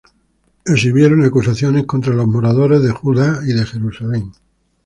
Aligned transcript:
escribieron 0.65 1.23
acusaciones 1.23 1.85
contra 1.85 2.15
los 2.15 2.25
moradores 2.25 2.81
de 2.81 2.89
Judá 2.89 3.39
y 3.45 3.53
de 3.53 3.65
Jerusalem. 3.67 4.31